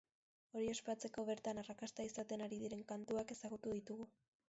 [0.59, 4.15] Hori ospatzeko, bertan arrakasta izaten ari diren kantuak ezagutu ditugu.